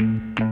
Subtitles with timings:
[0.00, 0.49] Then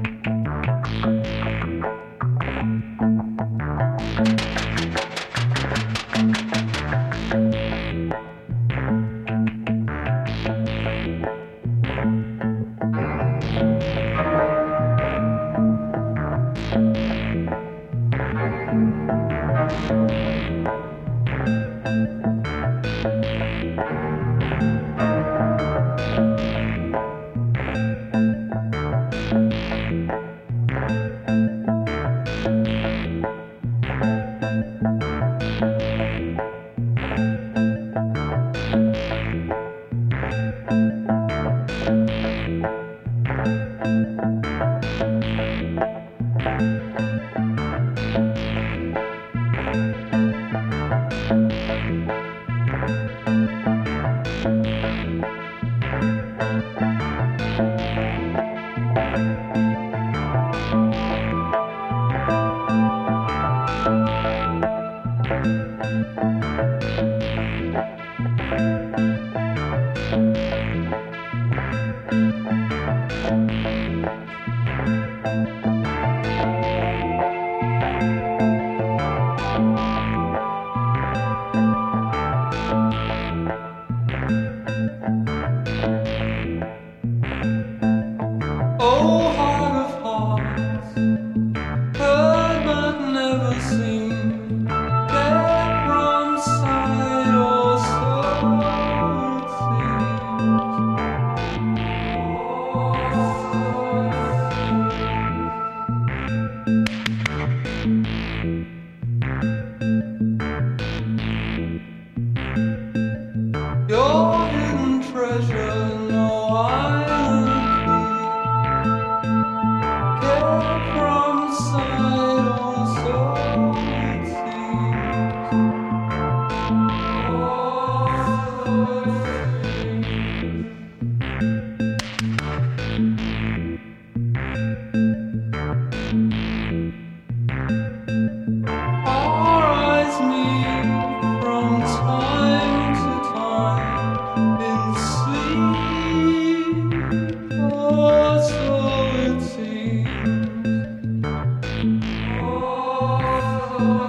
[153.79, 154.08] I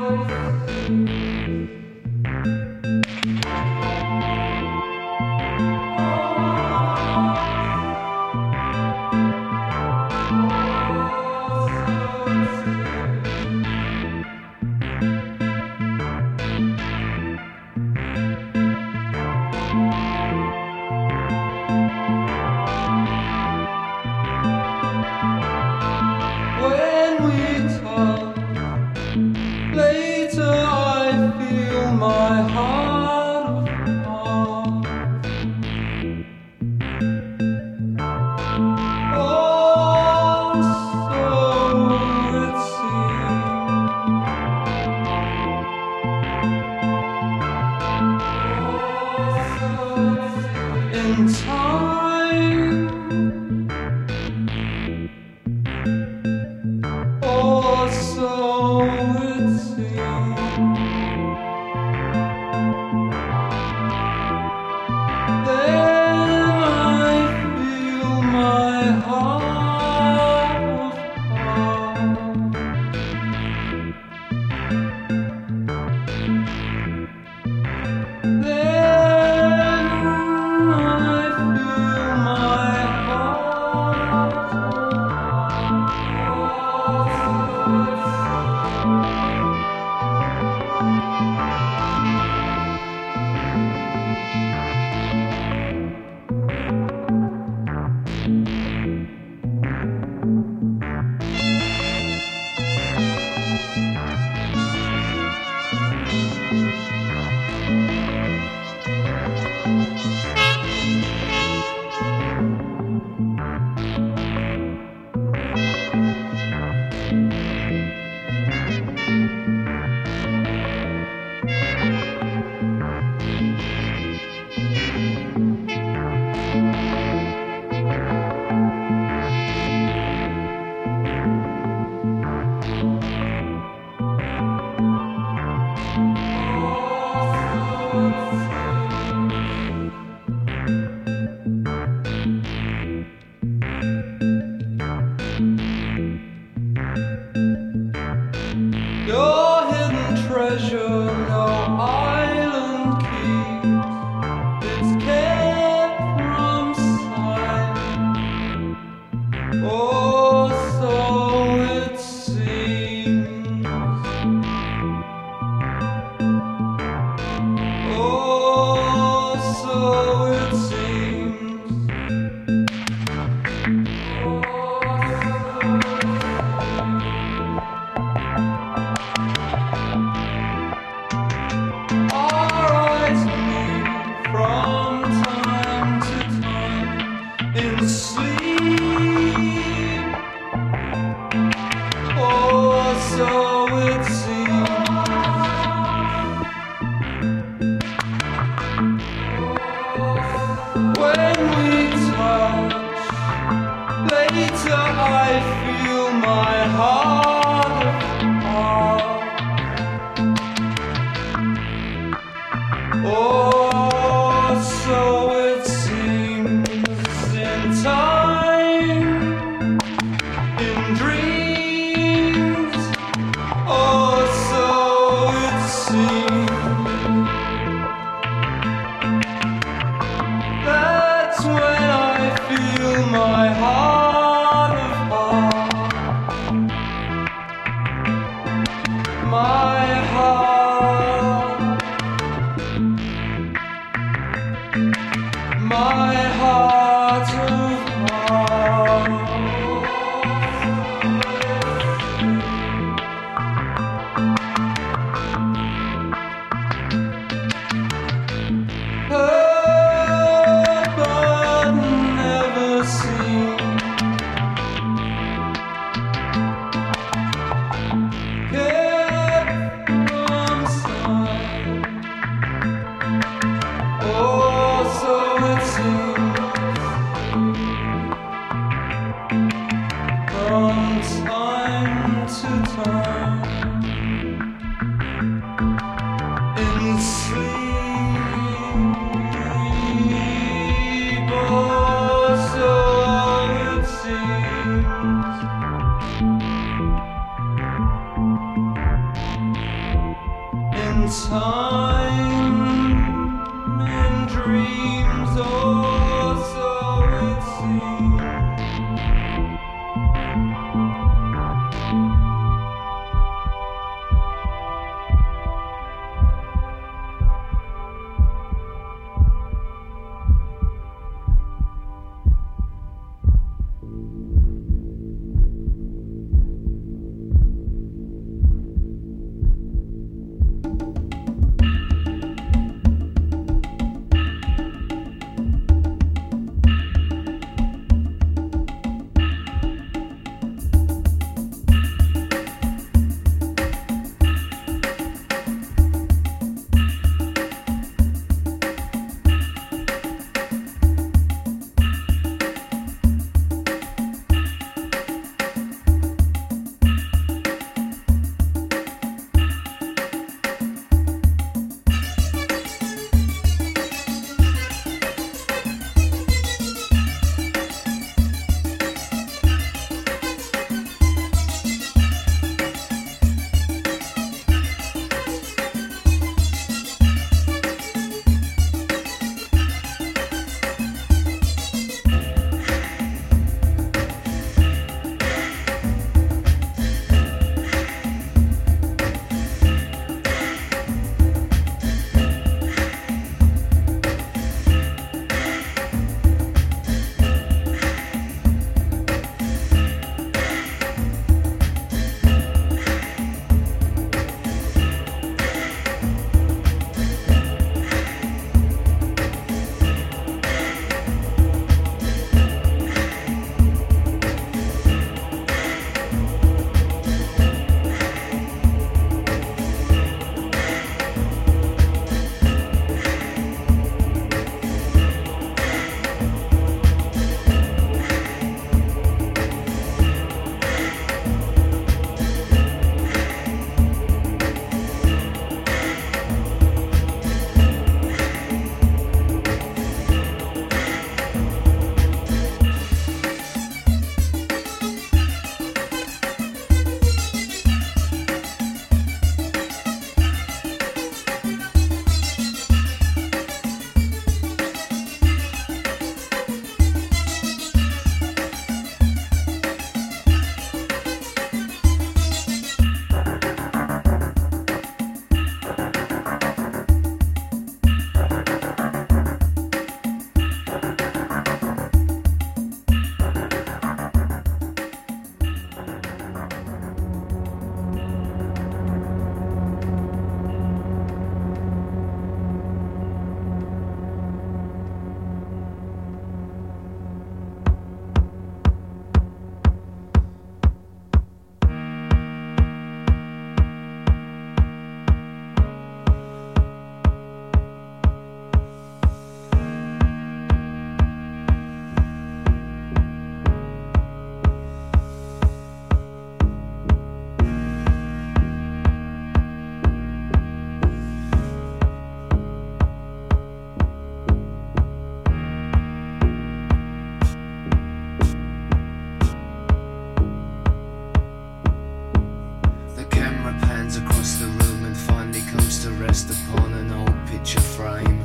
[525.84, 528.21] to rest upon an old picture frame.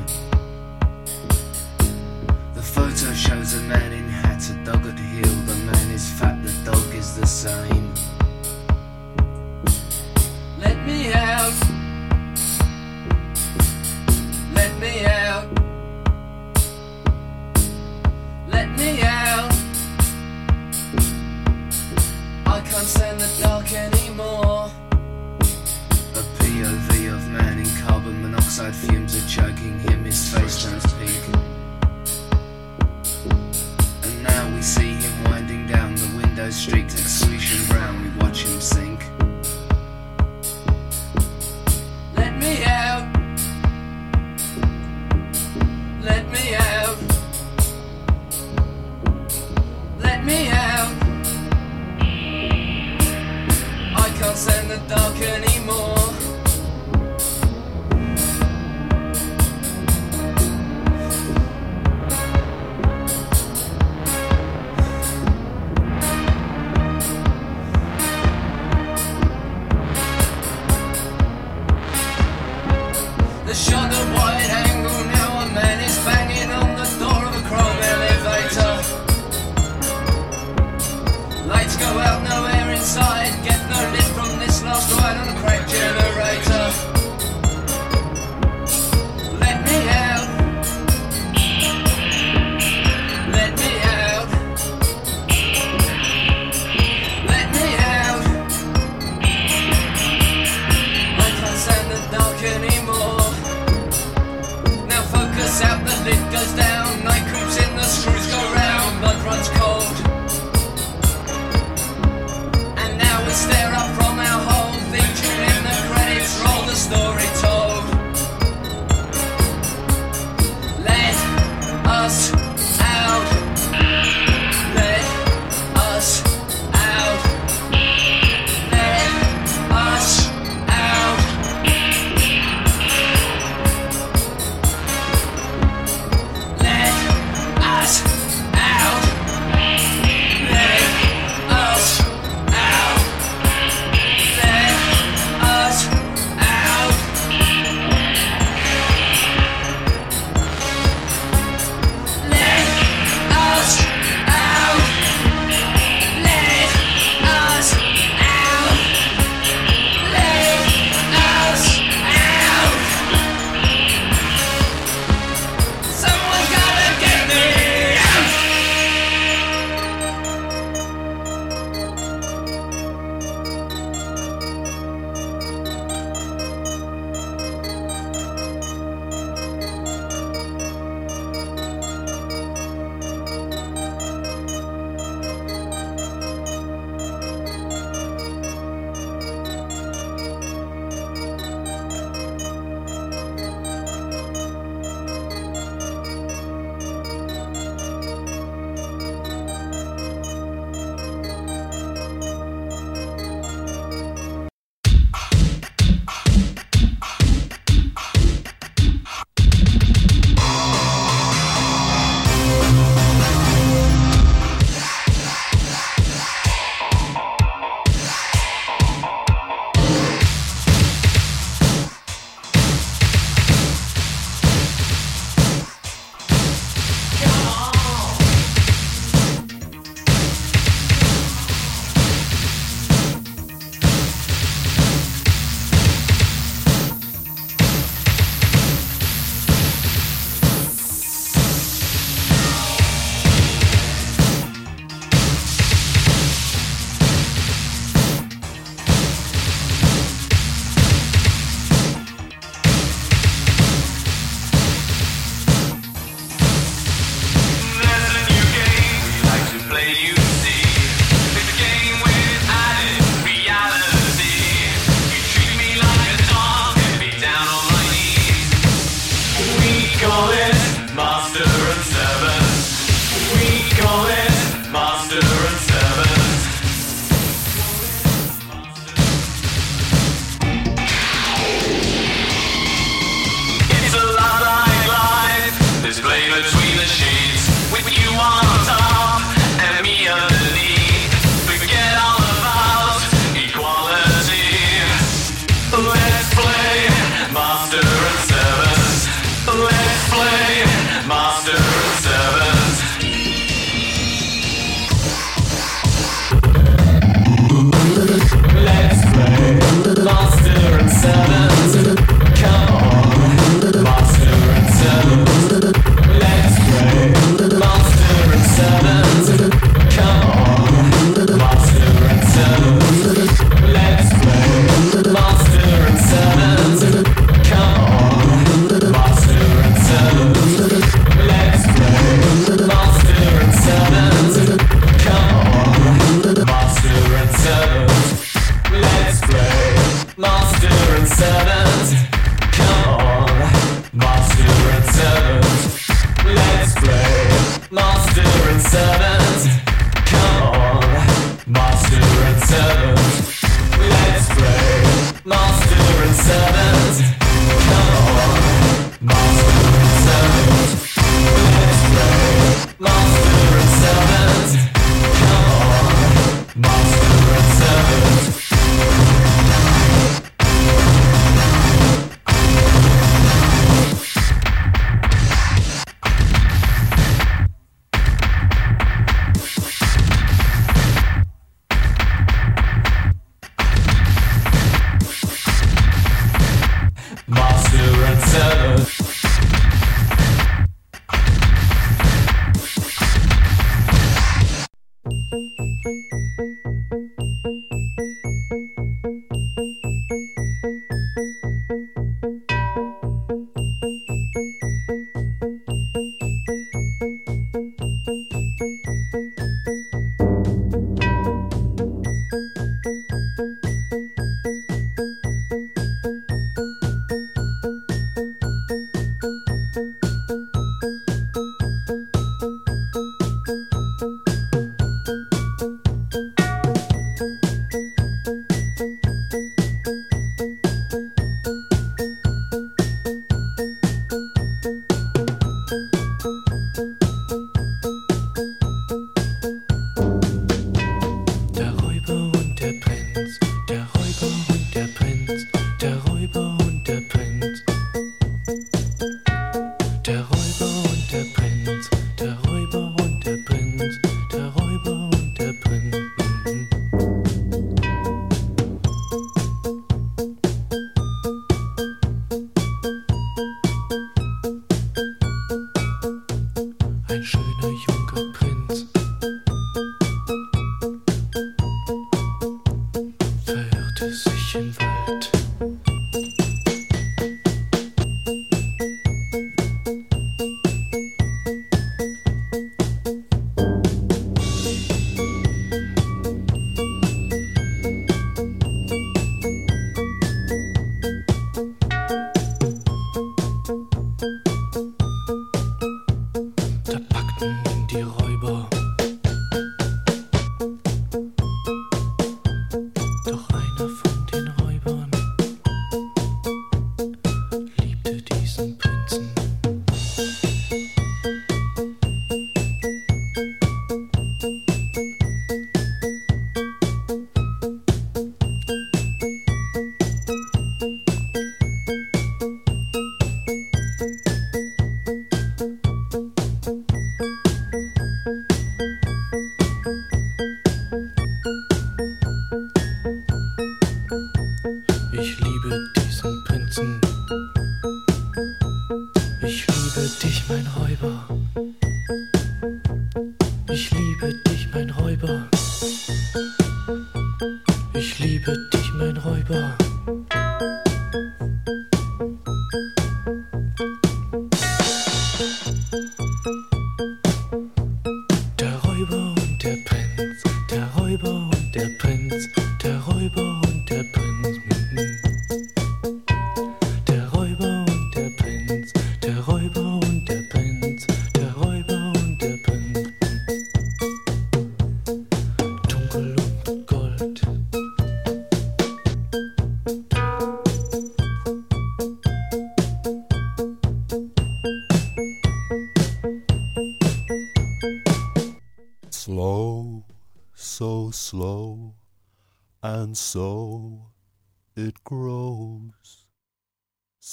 [2.53, 5.33] The photo shows a man in hat, a dog at heel.
[5.45, 7.84] The man is fat, the dog is the same.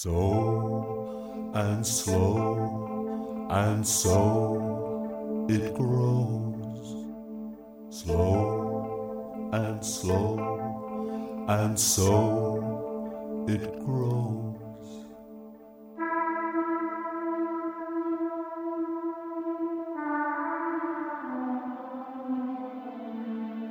[0.03, 7.07] So and slow and so it grows.
[7.89, 14.57] Slow and slow and so it grows.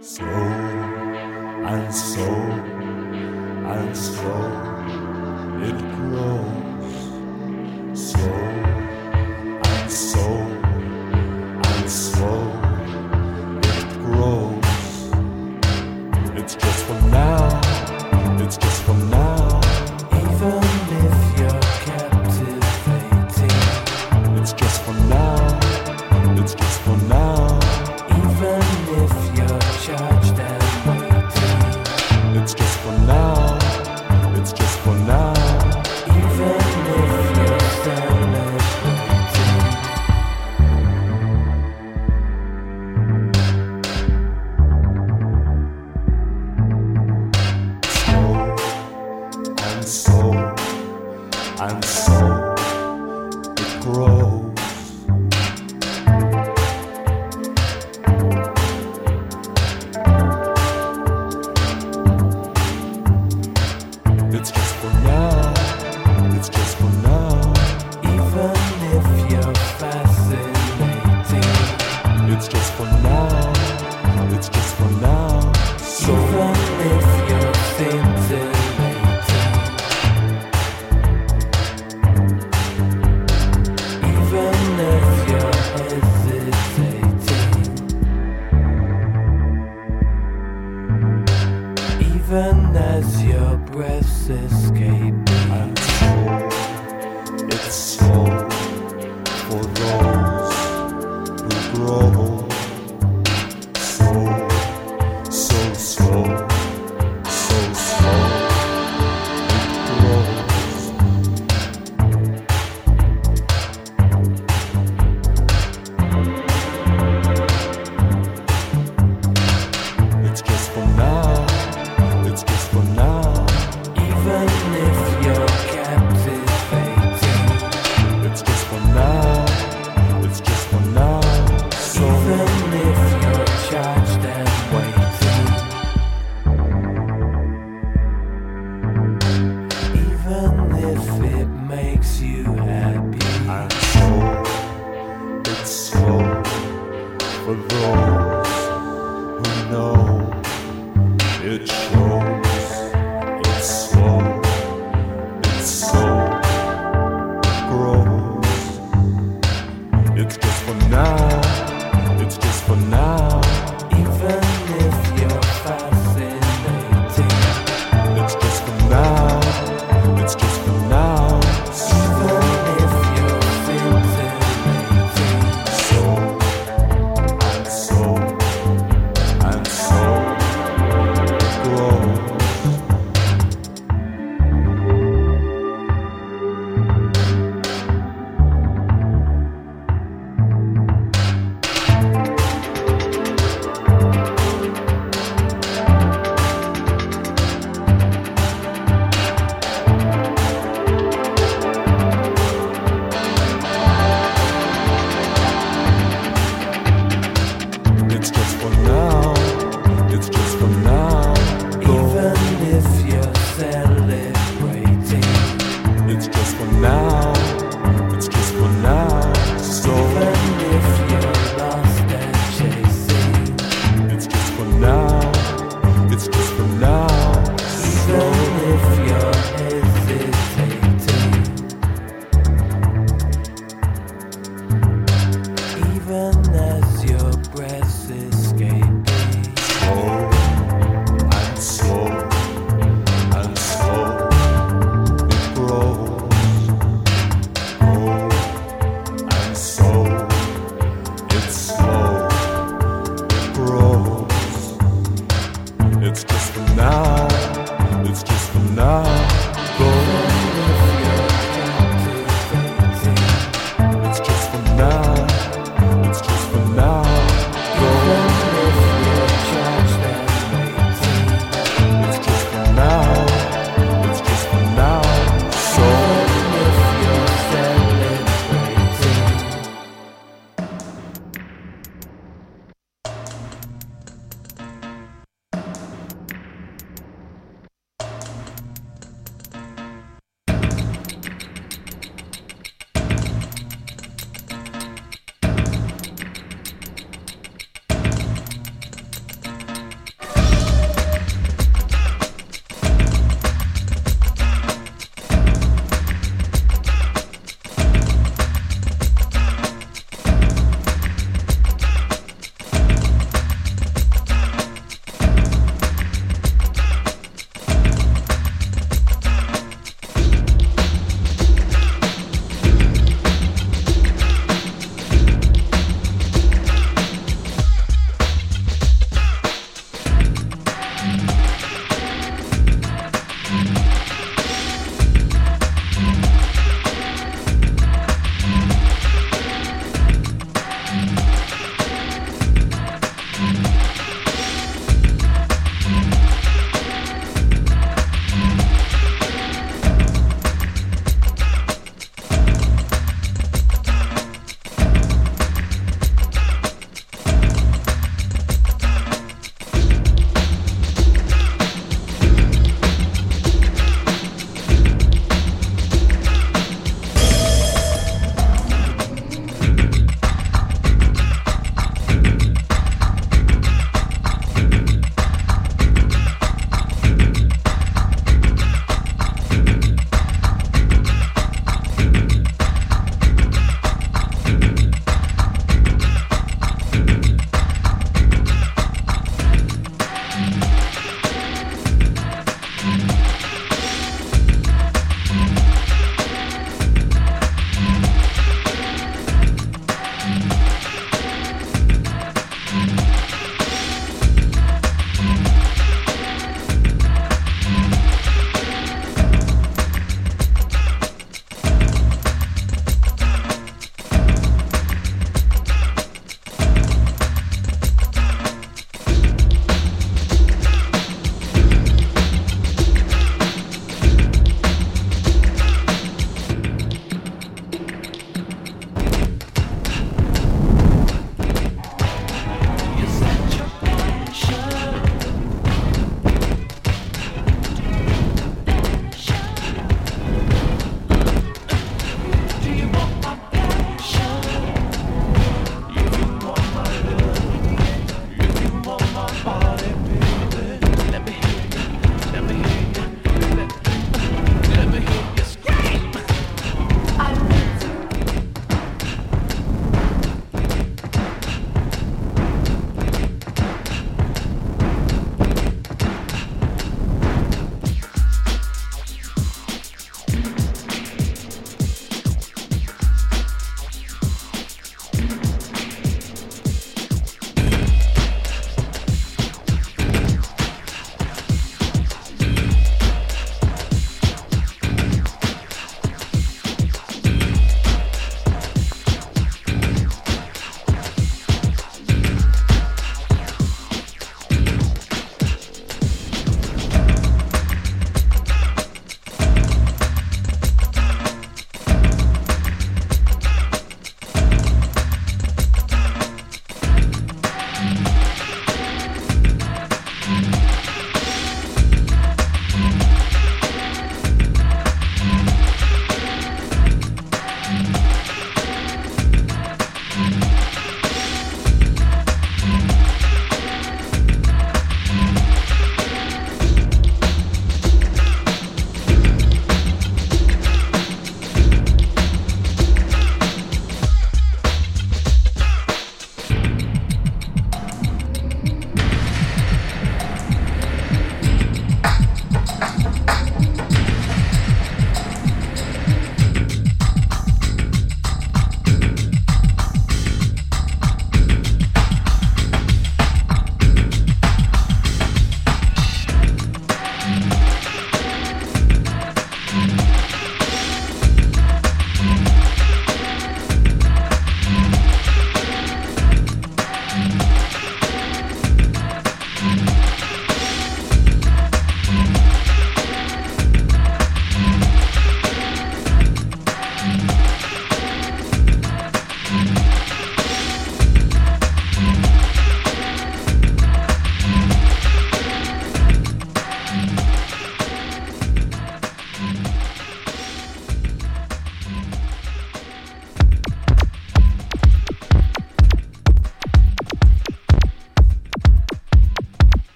[0.00, 0.26] slow
[1.66, 2.34] and slow
[3.74, 4.73] and slow.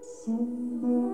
[0.00, 1.13] Summer.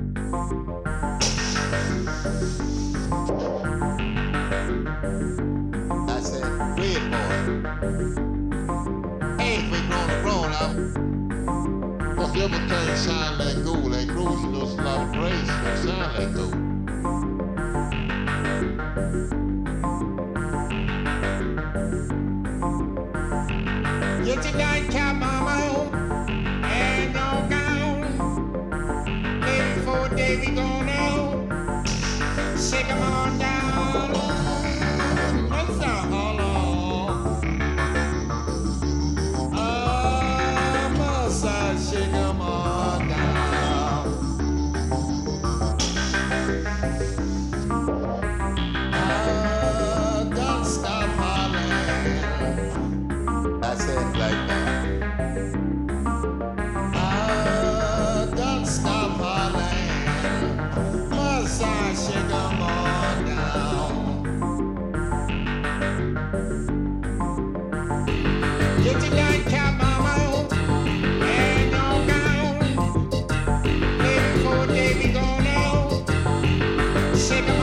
[0.33, 0.37] I
[6.21, 6.45] said,
[6.79, 7.35] red boy.
[9.39, 10.73] Hey, we grown and grown up.
[12.15, 14.67] Cause everything shine like gold, like gold, you know,
[15.11, 15.51] praise,
[15.83, 16.55] shine like gold.
[24.23, 24.70] Get your nightcap,
[77.31, 77.60] Shake